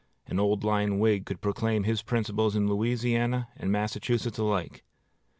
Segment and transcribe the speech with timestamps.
[0.25, 4.83] An old line Whig could proclaim his principles in Louisiana and Massachusetts alike.